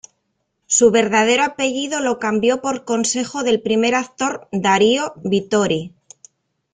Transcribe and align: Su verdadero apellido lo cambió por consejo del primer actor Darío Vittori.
Su 0.65 0.89
verdadero 0.89 1.43
apellido 1.43 1.99
lo 1.99 2.17
cambió 2.17 2.59
por 2.59 2.85
consejo 2.85 3.43
del 3.43 3.61
primer 3.61 3.93
actor 3.93 4.47
Darío 4.51 5.13
Vittori. 5.17 5.93